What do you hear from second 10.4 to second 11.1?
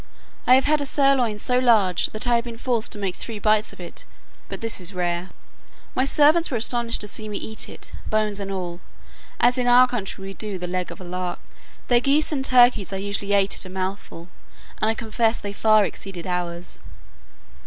the leg of a